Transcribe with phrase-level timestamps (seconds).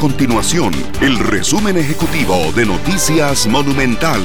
[0.00, 4.22] continuación el resumen ejecutivo de Noticias Monumental.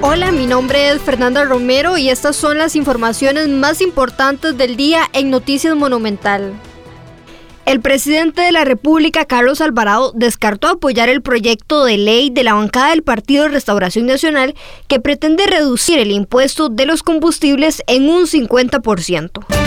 [0.00, 5.02] Hola, mi nombre es Fernanda Romero y estas son las informaciones más importantes del día
[5.12, 6.54] en Noticias Monumental.
[7.66, 12.54] El presidente de la República, Carlos Alvarado, descartó apoyar el proyecto de ley de la
[12.54, 14.54] bancada del Partido de Restauración Nacional
[14.88, 19.59] que pretende reducir el impuesto de los combustibles en un 50%.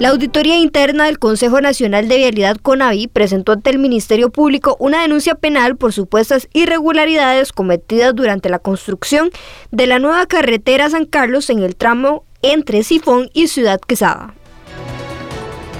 [0.00, 5.02] La Auditoría Interna del Consejo Nacional de Vialidad CONAVI presentó ante el Ministerio Público una
[5.02, 9.30] denuncia penal por supuestas irregularidades cometidas durante la construcción
[9.70, 14.34] de la nueva carretera San Carlos en el tramo entre Sifón y Ciudad Quesada.